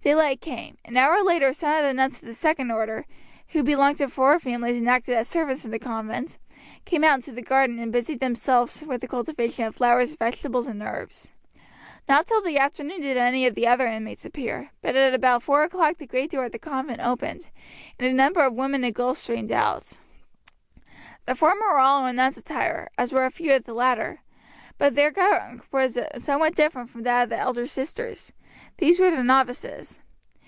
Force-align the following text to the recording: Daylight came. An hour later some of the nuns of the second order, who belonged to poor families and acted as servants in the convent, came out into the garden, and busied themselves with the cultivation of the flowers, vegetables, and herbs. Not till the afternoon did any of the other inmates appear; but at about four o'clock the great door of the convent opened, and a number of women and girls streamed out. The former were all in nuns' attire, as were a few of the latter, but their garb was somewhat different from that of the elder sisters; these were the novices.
Daylight 0.00 0.40
came. 0.40 0.78
An 0.84 0.96
hour 0.96 1.22
later 1.24 1.52
some 1.52 1.72
of 1.74 1.82
the 1.82 1.92
nuns 1.92 2.22
of 2.22 2.28
the 2.28 2.32
second 2.32 2.70
order, 2.70 3.04
who 3.48 3.62
belonged 3.64 3.96
to 3.96 4.06
poor 4.08 4.38
families 4.38 4.78
and 4.80 4.88
acted 4.88 5.16
as 5.16 5.28
servants 5.28 5.64
in 5.66 5.70
the 5.72 5.78
convent, 5.80 6.38
came 6.86 7.02
out 7.04 7.16
into 7.16 7.32
the 7.32 7.42
garden, 7.42 7.78
and 7.80 7.92
busied 7.92 8.20
themselves 8.20 8.82
with 8.86 9.00
the 9.00 9.08
cultivation 9.08 9.64
of 9.66 9.74
the 9.74 9.76
flowers, 9.78 10.14
vegetables, 10.14 10.68
and 10.68 10.82
herbs. 10.82 11.30
Not 12.08 12.26
till 12.28 12.40
the 12.40 12.58
afternoon 12.58 13.00
did 13.02 13.16
any 13.16 13.44
of 13.44 13.56
the 13.56 13.66
other 13.66 13.88
inmates 13.88 14.24
appear; 14.24 14.70
but 14.82 14.94
at 14.96 15.12
about 15.14 15.42
four 15.42 15.64
o'clock 15.64 15.96
the 15.96 16.06
great 16.06 16.30
door 16.30 16.44
of 16.46 16.52
the 16.52 16.58
convent 16.60 17.00
opened, 17.02 17.50
and 17.98 18.08
a 18.08 18.14
number 18.14 18.40
of 18.44 18.54
women 18.54 18.84
and 18.84 18.94
girls 18.94 19.18
streamed 19.18 19.52
out. 19.52 19.94
The 21.26 21.34
former 21.34 21.66
were 21.72 21.80
all 21.80 22.06
in 22.06 22.16
nuns' 22.16 22.38
attire, 22.38 22.88
as 22.96 23.12
were 23.12 23.26
a 23.26 23.30
few 23.32 23.52
of 23.52 23.64
the 23.64 23.74
latter, 23.74 24.20
but 24.78 24.94
their 24.94 25.10
garb 25.10 25.64
was 25.72 25.98
somewhat 26.16 26.54
different 26.54 26.88
from 26.88 27.02
that 27.02 27.24
of 27.24 27.28
the 27.30 27.36
elder 27.36 27.66
sisters; 27.66 28.32
these 28.78 28.98
were 28.98 29.10
the 29.10 29.22
novices. 29.22 30.00